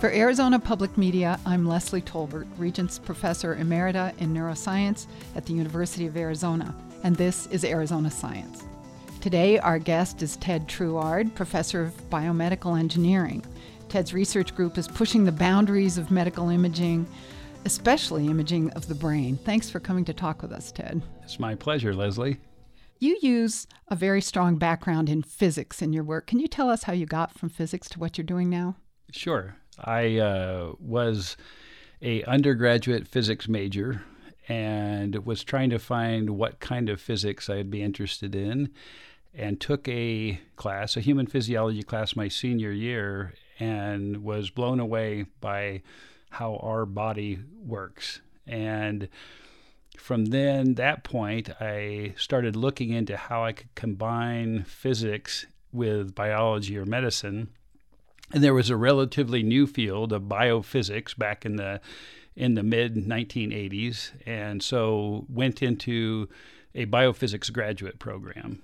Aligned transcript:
For 0.00 0.10
Arizona 0.12 0.58
Public 0.58 0.96
Media, 0.96 1.38
I'm 1.44 1.68
Leslie 1.68 2.00
Tolbert, 2.00 2.46
Regents 2.56 2.98
Professor 2.98 3.54
Emerita 3.56 4.18
in 4.18 4.32
Neuroscience 4.32 5.06
at 5.36 5.44
the 5.44 5.52
University 5.52 6.06
of 6.06 6.16
Arizona, 6.16 6.74
and 7.04 7.14
this 7.14 7.46
is 7.48 7.66
Arizona 7.66 8.10
Science. 8.10 8.64
Today, 9.20 9.58
our 9.58 9.78
guest 9.78 10.22
is 10.22 10.36
Ted 10.36 10.66
Trouard, 10.66 11.34
Professor 11.34 11.82
of 11.82 12.08
Biomedical 12.08 12.80
Engineering. 12.80 13.44
Ted's 13.90 14.14
research 14.14 14.54
group 14.54 14.78
is 14.78 14.88
pushing 14.88 15.24
the 15.24 15.32
boundaries 15.32 15.98
of 15.98 16.10
medical 16.10 16.48
imaging, 16.48 17.06
especially 17.66 18.26
imaging 18.26 18.70
of 18.70 18.88
the 18.88 18.94
brain. 18.94 19.36
Thanks 19.44 19.68
for 19.68 19.80
coming 19.80 20.06
to 20.06 20.14
talk 20.14 20.40
with 20.40 20.50
us, 20.50 20.72
Ted. 20.72 21.02
It's 21.22 21.38
my 21.38 21.54
pleasure, 21.54 21.92
Leslie. 21.92 22.38
You 23.00 23.18
use 23.20 23.66
a 23.88 23.96
very 23.96 24.22
strong 24.22 24.56
background 24.56 25.10
in 25.10 25.22
physics 25.22 25.82
in 25.82 25.92
your 25.92 26.04
work. 26.04 26.26
Can 26.26 26.38
you 26.38 26.48
tell 26.48 26.70
us 26.70 26.84
how 26.84 26.94
you 26.94 27.04
got 27.04 27.38
from 27.38 27.50
physics 27.50 27.90
to 27.90 27.98
what 27.98 28.16
you're 28.16 28.24
doing 28.24 28.48
now? 28.48 28.76
Sure. 29.12 29.56
I 29.84 30.18
uh, 30.18 30.72
was 30.78 31.36
a 32.02 32.22
undergraduate 32.24 33.06
physics 33.06 33.48
major 33.48 34.02
and 34.48 35.14
was 35.24 35.44
trying 35.44 35.70
to 35.70 35.78
find 35.78 36.30
what 36.30 36.60
kind 36.60 36.88
of 36.88 37.00
physics 37.00 37.48
I'd 37.48 37.70
be 37.70 37.82
interested 37.82 38.34
in 38.34 38.70
and 39.34 39.60
took 39.60 39.86
a 39.88 40.40
class, 40.56 40.96
a 40.96 41.00
human 41.00 41.26
physiology 41.26 41.82
class 41.82 42.16
my 42.16 42.28
senior 42.28 42.72
year 42.72 43.34
and 43.60 44.24
was 44.24 44.50
blown 44.50 44.80
away 44.80 45.26
by 45.40 45.82
how 46.30 46.56
our 46.56 46.86
body 46.86 47.38
works. 47.64 48.20
And 48.46 49.08
from 49.96 50.26
then 50.26 50.74
that 50.74 51.04
point 51.04 51.50
I 51.60 52.14
started 52.16 52.56
looking 52.56 52.90
into 52.90 53.16
how 53.16 53.44
I 53.44 53.52
could 53.52 53.74
combine 53.74 54.64
physics 54.64 55.46
with 55.72 56.14
biology 56.14 56.76
or 56.76 56.86
medicine 56.86 57.50
and 58.32 58.42
there 58.42 58.54
was 58.54 58.70
a 58.70 58.76
relatively 58.76 59.42
new 59.42 59.66
field 59.66 60.12
of 60.12 60.22
biophysics 60.22 61.16
back 61.16 61.44
in 61.44 61.56
the 61.56 61.80
in 62.36 62.54
the 62.54 62.62
mid 62.62 62.94
1980s, 62.94 64.12
and 64.26 64.62
so 64.62 65.26
went 65.28 65.62
into 65.62 66.28
a 66.74 66.86
biophysics 66.86 67.52
graduate 67.52 67.98
program. 67.98 68.62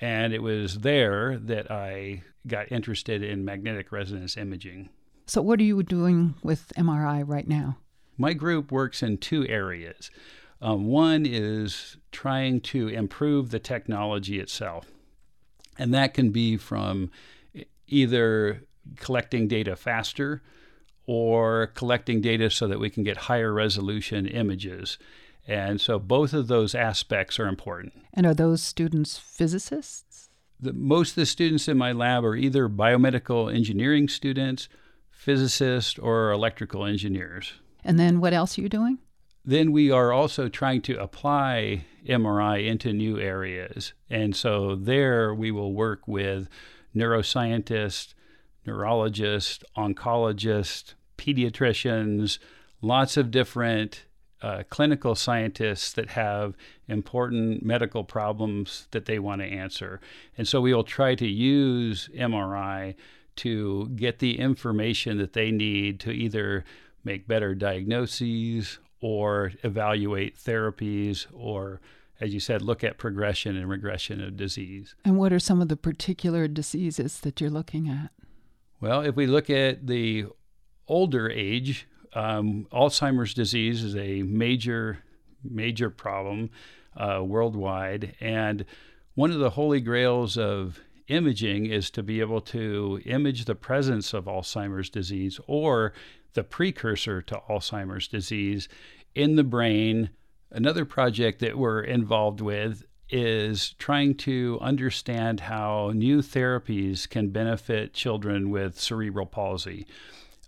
And 0.00 0.34
it 0.34 0.42
was 0.42 0.80
there 0.80 1.38
that 1.38 1.70
I 1.70 2.22
got 2.46 2.70
interested 2.70 3.22
in 3.22 3.44
magnetic 3.44 3.92
resonance 3.92 4.36
imaging. 4.36 4.90
So, 5.26 5.40
what 5.42 5.58
are 5.58 5.64
you 5.64 5.82
doing 5.82 6.34
with 6.42 6.72
MRI 6.76 7.22
right 7.26 7.48
now? 7.48 7.78
My 8.18 8.32
group 8.32 8.70
works 8.70 9.02
in 9.02 9.18
two 9.18 9.46
areas. 9.48 10.10
Um, 10.60 10.86
one 10.86 11.26
is 11.26 11.96
trying 12.12 12.60
to 12.62 12.88
improve 12.88 13.50
the 13.50 13.58
technology 13.58 14.38
itself, 14.38 14.90
and 15.78 15.92
that 15.94 16.14
can 16.14 16.30
be 16.30 16.56
from 16.56 17.10
either 17.88 18.62
collecting 18.96 19.48
data 19.48 19.76
faster 19.76 20.42
or 21.06 21.68
collecting 21.68 22.20
data 22.20 22.50
so 22.50 22.66
that 22.66 22.80
we 22.80 22.90
can 22.90 23.04
get 23.04 23.16
higher 23.16 23.52
resolution 23.52 24.26
images. 24.26 24.98
And 25.46 25.80
so 25.80 25.98
both 25.98 26.32
of 26.32 26.48
those 26.48 26.74
aspects 26.74 27.38
are 27.38 27.46
important. 27.46 27.92
And 28.12 28.26
are 28.26 28.34
those 28.34 28.62
students 28.62 29.18
physicists? 29.18 30.28
The, 30.58 30.72
most 30.72 31.10
of 31.10 31.16
the 31.16 31.26
students 31.26 31.68
in 31.68 31.78
my 31.78 31.92
lab 31.92 32.24
are 32.24 32.34
either 32.34 32.68
biomedical 32.68 33.54
engineering 33.54 34.08
students, 34.08 34.68
physicists, 35.10 35.98
or 35.98 36.32
electrical 36.32 36.84
engineers. 36.84 37.52
And 37.84 37.98
then 37.98 38.20
what 38.20 38.32
else 38.32 38.58
are 38.58 38.62
you 38.62 38.68
doing? 38.68 38.98
Then 39.44 39.70
we 39.70 39.92
are 39.92 40.12
also 40.12 40.48
trying 40.48 40.82
to 40.82 41.00
apply 41.00 41.84
MRI 42.08 42.66
into 42.66 42.92
new 42.92 43.20
areas. 43.20 43.92
And 44.10 44.34
so 44.34 44.74
there 44.74 45.32
we 45.32 45.52
will 45.52 45.72
work 45.72 46.08
with 46.08 46.48
neuroscientists, 46.96 48.14
neurologists, 48.66 49.62
oncologists, 49.76 50.94
pediatricians, 51.18 52.38
lots 52.80 53.16
of 53.16 53.30
different 53.30 54.04
uh, 54.42 54.62
clinical 54.68 55.14
scientists 55.14 55.92
that 55.92 56.10
have 56.10 56.54
important 56.88 57.64
medical 57.64 58.04
problems 58.04 58.86
that 58.90 59.06
they 59.06 59.18
want 59.18 59.40
to 59.40 59.46
answer. 59.46 60.00
And 60.36 60.46
so 60.46 60.60
we 60.60 60.74
will 60.74 60.84
try 60.84 61.14
to 61.14 61.26
use 61.26 62.10
MRI 62.14 62.94
to 63.36 63.88
get 63.96 64.18
the 64.18 64.38
information 64.38 65.18
that 65.18 65.32
they 65.32 65.50
need 65.50 66.00
to 66.00 66.10
either 66.10 66.64
make 67.04 67.28
better 67.28 67.54
diagnoses 67.54 68.78
or 69.00 69.52
evaluate 69.62 70.36
therapies 70.36 71.26
or 71.32 71.80
as 72.20 72.32
you 72.32 72.40
said, 72.40 72.62
look 72.62 72.82
at 72.82 72.98
progression 72.98 73.56
and 73.56 73.68
regression 73.68 74.22
of 74.22 74.36
disease. 74.36 74.94
And 75.04 75.18
what 75.18 75.32
are 75.32 75.38
some 75.38 75.60
of 75.60 75.68
the 75.68 75.76
particular 75.76 76.48
diseases 76.48 77.20
that 77.20 77.40
you're 77.40 77.50
looking 77.50 77.88
at? 77.88 78.10
Well, 78.80 79.02
if 79.02 79.16
we 79.16 79.26
look 79.26 79.50
at 79.50 79.86
the 79.86 80.26
older 80.88 81.30
age, 81.30 81.86
um, 82.14 82.66
Alzheimer's 82.72 83.34
disease 83.34 83.82
is 83.82 83.96
a 83.96 84.22
major, 84.22 84.98
major 85.42 85.90
problem 85.90 86.50
uh, 86.96 87.22
worldwide. 87.22 88.14
And 88.20 88.64
one 89.14 89.30
of 89.30 89.38
the 89.38 89.50
holy 89.50 89.80
grails 89.80 90.38
of 90.38 90.80
imaging 91.08 91.66
is 91.66 91.90
to 91.90 92.02
be 92.02 92.20
able 92.20 92.40
to 92.40 93.00
image 93.04 93.44
the 93.44 93.54
presence 93.54 94.12
of 94.12 94.24
Alzheimer's 94.24 94.90
disease 94.90 95.38
or 95.46 95.92
the 96.34 96.44
precursor 96.44 97.22
to 97.22 97.40
Alzheimer's 97.48 98.08
disease 98.08 98.68
in 99.14 99.36
the 99.36 99.44
brain 99.44 100.10
Another 100.50 100.84
project 100.84 101.40
that 101.40 101.58
we're 101.58 101.82
involved 101.82 102.40
with 102.40 102.84
is 103.08 103.74
trying 103.78 104.14
to 104.14 104.58
understand 104.60 105.40
how 105.40 105.92
new 105.94 106.18
therapies 106.18 107.08
can 107.08 107.30
benefit 107.30 107.92
children 107.92 108.50
with 108.50 108.80
cerebral 108.80 109.26
palsy. 109.26 109.86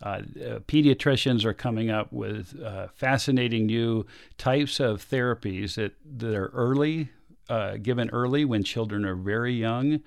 Uh, 0.00 0.06
uh, 0.08 0.58
pediatricians 0.60 1.44
are 1.44 1.52
coming 1.52 1.90
up 1.90 2.12
with 2.12 2.60
uh, 2.62 2.86
fascinating 2.94 3.66
new 3.66 4.06
types 4.36 4.78
of 4.78 5.04
therapies 5.08 5.74
that, 5.74 5.92
that 6.04 6.34
are 6.34 6.48
early, 6.48 7.10
uh, 7.48 7.76
given 7.76 8.08
early 8.10 8.44
when 8.44 8.62
children 8.62 9.04
are 9.04 9.16
very 9.16 9.54
young, 9.54 10.00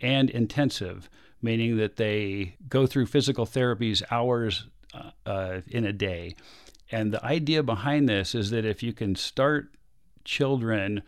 and 0.00 0.28
intensive, 0.30 1.08
meaning 1.40 1.76
that 1.78 1.96
they 1.96 2.54
go 2.68 2.86
through 2.86 3.06
physical 3.06 3.46
therapies 3.46 4.02
hours 4.10 4.66
uh, 4.92 5.10
uh, 5.24 5.60
in 5.68 5.86
a 5.86 5.92
day. 5.92 6.34
And 6.92 7.12
the 7.12 7.24
idea 7.24 7.62
behind 7.62 8.08
this 8.08 8.34
is 8.34 8.50
that 8.50 8.64
if 8.64 8.82
you 8.82 8.92
can 8.92 9.14
start 9.14 9.72
children 10.24 11.02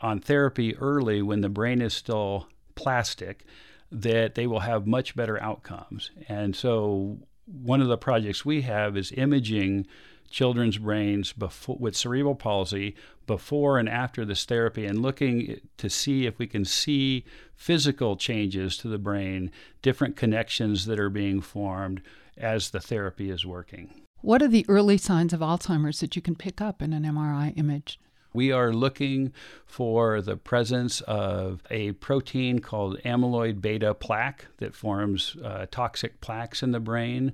on 0.00 0.20
therapy 0.20 0.76
early 0.76 1.20
when 1.20 1.40
the 1.40 1.48
brain 1.48 1.82
is 1.82 1.92
still 1.92 2.48
plastic, 2.74 3.44
that 3.90 4.34
they 4.34 4.46
will 4.46 4.60
have 4.60 4.86
much 4.86 5.16
better 5.16 5.40
outcomes. 5.42 6.10
And 6.28 6.54
so, 6.54 7.18
one 7.46 7.80
of 7.80 7.88
the 7.88 7.98
projects 7.98 8.44
we 8.44 8.62
have 8.62 8.96
is 8.96 9.12
imaging 9.12 9.86
children's 10.30 10.78
brains 10.78 11.32
before, 11.32 11.76
with 11.80 11.96
cerebral 11.96 12.36
palsy 12.36 12.94
before 13.26 13.78
and 13.78 13.88
after 13.88 14.24
this 14.24 14.44
therapy 14.44 14.86
and 14.86 15.02
looking 15.02 15.60
to 15.76 15.90
see 15.90 16.26
if 16.26 16.38
we 16.38 16.46
can 16.46 16.64
see 16.64 17.24
physical 17.56 18.16
changes 18.16 18.76
to 18.76 18.88
the 18.88 18.98
brain, 18.98 19.50
different 19.82 20.16
connections 20.16 20.86
that 20.86 21.00
are 21.00 21.10
being 21.10 21.40
formed 21.40 22.00
as 22.36 22.70
the 22.70 22.80
therapy 22.80 23.28
is 23.28 23.44
working. 23.44 24.02
What 24.22 24.42
are 24.42 24.48
the 24.48 24.66
early 24.68 24.98
signs 24.98 25.32
of 25.32 25.40
Alzheimer's 25.40 26.00
that 26.00 26.14
you 26.14 26.20
can 26.22 26.34
pick 26.34 26.60
up 26.60 26.82
in 26.82 26.92
an 26.92 27.04
MRI 27.04 27.56
image? 27.56 27.98
We 28.32 28.52
are 28.52 28.72
looking 28.72 29.32
for 29.66 30.20
the 30.20 30.36
presence 30.36 31.00
of 31.02 31.62
a 31.70 31.92
protein 31.92 32.60
called 32.60 32.98
amyloid 33.04 33.60
beta 33.60 33.94
plaque 33.94 34.46
that 34.58 34.74
forms 34.74 35.36
uh, 35.42 35.66
toxic 35.70 36.20
plaques 36.20 36.62
in 36.62 36.70
the 36.70 36.80
brain. 36.80 37.32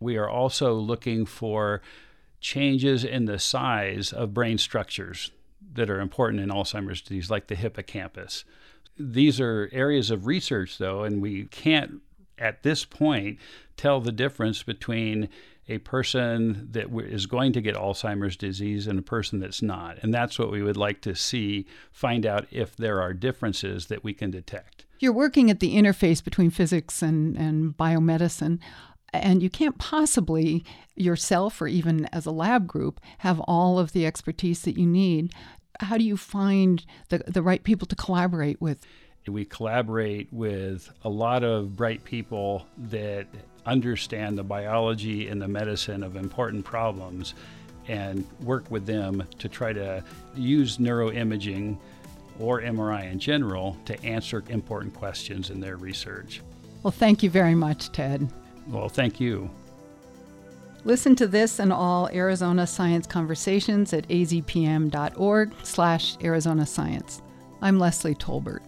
We 0.00 0.16
are 0.16 0.28
also 0.28 0.74
looking 0.74 1.24
for 1.24 1.80
changes 2.40 3.04
in 3.04 3.24
the 3.24 3.38
size 3.38 4.12
of 4.12 4.34
brain 4.34 4.58
structures 4.58 5.30
that 5.72 5.88
are 5.88 6.00
important 6.00 6.42
in 6.42 6.50
Alzheimer's 6.50 7.00
disease, 7.00 7.30
like 7.30 7.46
the 7.46 7.54
hippocampus. 7.54 8.44
These 8.98 9.40
are 9.40 9.70
areas 9.72 10.10
of 10.10 10.26
research, 10.26 10.78
though, 10.78 11.04
and 11.04 11.22
we 11.22 11.44
can't 11.44 12.02
at 12.38 12.64
this 12.64 12.84
point 12.84 13.38
tell 13.76 14.00
the 14.00 14.12
difference 14.12 14.62
between 14.62 15.28
a 15.68 15.78
person 15.78 16.68
that 16.72 16.88
is 17.08 17.26
going 17.26 17.52
to 17.52 17.60
get 17.60 17.74
Alzheimer's 17.74 18.36
disease 18.36 18.86
and 18.86 18.98
a 18.98 19.02
person 19.02 19.40
that's 19.40 19.62
not. 19.62 19.98
And 20.02 20.12
that's 20.12 20.38
what 20.38 20.50
we 20.50 20.62
would 20.62 20.76
like 20.76 21.00
to 21.02 21.14
see, 21.14 21.66
find 21.90 22.26
out 22.26 22.46
if 22.50 22.76
there 22.76 23.00
are 23.00 23.14
differences 23.14 23.86
that 23.86 24.04
we 24.04 24.12
can 24.12 24.30
detect. 24.30 24.84
You're 24.98 25.12
working 25.12 25.50
at 25.50 25.60
the 25.60 25.74
interface 25.74 26.22
between 26.22 26.50
physics 26.50 27.02
and, 27.02 27.36
and 27.36 27.76
biomedicine, 27.76 28.58
and 29.12 29.42
you 29.42 29.50
can't 29.50 29.78
possibly 29.78 30.64
yourself 30.96 31.60
or 31.60 31.66
even 31.66 32.06
as 32.06 32.26
a 32.26 32.30
lab 32.30 32.66
group 32.66 33.00
have 33.18 33.40
all 33.40 33.78
of 33.78 33.92
the 33.92 34.06
expertise 34.06 34.62
that 34.62 34.78
you 34.78 34.86
need. 34.86 35.32
How 35.80 35.98
do 35.98 36.04
you 36.04 36.16
find 36.16 36.84
the, 37.08 37.18
the 37.26 37.42
right 37.42 37.62
people 37.62 37.86
to 37.88 37.96
collaborate 37.96 38.60
with? 38.60 38.84
We 39.26 39.44
collaborate 39.44 40.28
with 40.32 40.92
a 41.02 41.08
lot 41.08 41.44
of 41.44 41.76
bright 41.76 42.04
people 42.04 42.66
that 42.76 43.26
understand 43.64 44.36
the 44.36 44.42
biology 44.42 45.28
and 45.28 45.40
the 45.40 45.48
medicine 45.48 46.02
of 46.02 46.16
important 46.16 46.64
problems 46.64 47.34
and 47.88 48.26
work 48.40 48.70
with 48.70 48.86
them 48.86 49.24
to 49.38 49.48
try 49.48 49.72
to 49.72 50.02
use 50.34 50.78
neuroimaging 50.78 51.78
or 52.38 52.60
MRI 52.60 53.10
in 53.10 53.18
general 53.18 53.76
to 53.86 54.02
answer 54.04 54.42
important 54.48 54.94
questions 54.94 55.50
in 55.50 55.60
their 55.60 55.76
research. 55.76 56.40
Well, 56.82 56.90
thank 56.90 57.22
you 57.22 57.30
very 57.30 57.54
much, 57.54 57.92
Ted. 57.92 58.28
Well, 58.66 58.88
thank 58.88 59.20
you. 59.20 59.50
Listen 60.84 61.16
to 61.16 61.26
this 61.26 61.58
and 61.58 61.72
all 61.72 62.08
Arizona 62.08 62.66
Science 62.66 63.06
Conversations 63.06 63.92
at 63.94 64.06
azpm.org 64.08 65.52
slash 65.62 66.16
Arizona 66.22 66.66
Science. 66.66 67.22
I'm 67.62 67.78
Leslie 67.78 68.14
Tolbert. 68.14 68.60